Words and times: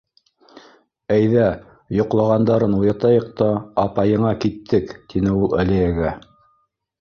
—Әйҙә, 1.15 1.43
йоҡлағандарын 1.97 2.73
уятайыҡ 2.77 3.27
та, 3.43 3.51
апайыңа 3.83 4.33
киттек,— 4.47 4.97
тине 5.13 5.37
ул 5.43 5.55
Әлиәгә. 5.61 6.17